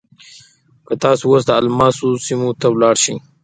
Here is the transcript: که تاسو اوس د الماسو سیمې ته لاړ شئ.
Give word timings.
که 0.85 0.93
تاسو 1.03 1.23
اوس 1.27 1.43
د 1.47 1.51
الماسو 1.59 2.07
سیمې 2.25 2.49
ته 2.59 2.67
لاړ 2.81 2.95
شئ. 3.03 3.15